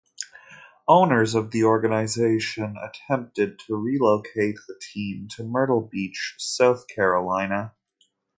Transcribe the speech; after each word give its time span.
Owners 0.87 1.35
of 1.35 1.51
the 1.51 1.63
organization 1.63 2.75
attempted 2.75 3.59
to 3.59 3.75
relocate 3.75 4.57
the 4.67 4.73
team 4.91 5.27
to 5.35 5.43
Myrtle 5.43 5.81
Beach, 5.91 6.33
South 6.39 6.87
Carolina. 6.87 7.75